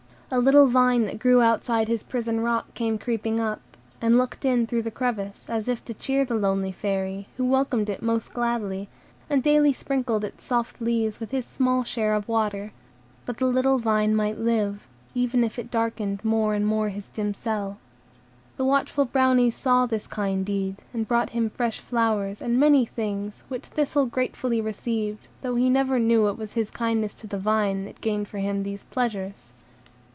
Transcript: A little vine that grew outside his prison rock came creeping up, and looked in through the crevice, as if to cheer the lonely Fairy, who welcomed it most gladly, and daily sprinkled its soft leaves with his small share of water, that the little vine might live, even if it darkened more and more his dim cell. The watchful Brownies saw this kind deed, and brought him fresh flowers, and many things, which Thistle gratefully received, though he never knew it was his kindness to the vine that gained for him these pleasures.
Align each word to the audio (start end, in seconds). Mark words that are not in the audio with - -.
A 0.33 0.39
little 0.39 0.67
vine 0.67 1.03
that 1.07 1.19
grew 1.19 1.41
outside 1.41 1.89
his 1.89 2.03
prison 2.03 2.39
rock 2.39 2.73
came 2.73 2.97
creeping 2.97 3.41
up, 3.41 3.59
and 3.99 4.17
looked 4.17 4.45
in 4.45 4.65
through 4.65 4.83
the 4.83 4.89
crevice, 4.89 5.49
as 5.49 5.67
if 5.67 5.83
to 5.83 5.93
cheer 5.93 6.23
the 6.23 6.35
lonely 6.35 6.71
Fairy, 6.71 7.27
who 7.35 7.43
welcomed 7.43 7.89
it 7.89 8.01
most 8.01 8.33
gladly, 8.33 8.87
and 9.29 9.43
daily 9.43 9.73
sprinkled 9.73 10.23
its 10.23 10.45
soft 10.45 10.81
leaves 10.81 11.19
with 11.19 11.31
his 11.31 11.45
small 11.45 11.83
share 11.83 12.13
of 12.15 12.29
water, 12.29 12.71
that 13.25 13.39
the 13.39 13.45
little 13.45 13.77
vine 13.77 14.15
might 14.15 14.39
live, 14.39 14.87
even 15.13 15.43
if 15.43 15.59
it 15.59 15.69
darkened 15.69 16.23
more 16.23 16.53
and 16.53 16.65
more 16.65 16.87
his 16.87 17.09
dim 17.09 17.33
cell. 17.33 17.77
The 18.55 18.63
watchful 18.63 19.03
Brownies 19.03 19.55
saw 19.57 19.85
this 19.85 20.07
kind 20.07 20.45
deed, 20.45 20.77
and 20.93 21.09
brought 21.09 21.31
him 21.31 21.49
fresh 21.49 21.81
flowers, 21.81 22.41
and 22.41 22.57
many 22.57 22.85
things, 22.85 23.43
which 23.49 23.65
Thistle 23.65 24.05
gratefully 24.05 24.61
received, 24.61 25.27
though 25.41 25.55
he 25.57 25.69
never 25.69 25.99
knew 25.99 26.29
it 26.29 26.37
was 26.37 26.53
his 26.53 26.71
kindness 26.71 27.13
to 27.15 27.27
the 27.27 27.37
vine 27.37 27.83
that 27.83 27.99
gained 27.99 28.29
for 28.29 28.37
him 28.37 28.63
these 28.63 28.85
pleasures. 28.85 29.51